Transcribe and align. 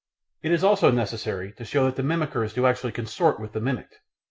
It 0.41 0.51
is 0.51 0.63
also 0.63 0.89
necessary 0.89 1.51
to 1.51 1.63
show 1.63 1.85
that 1.85 1.95
the 1.95 2.01
mimickers 2.01 2.53
do 2.55 2.65
actually 2.65 2.91
consort 2.93 3.39
with 3.39 3.51
the 3.53 3.61
mimicked. 3.61 3.99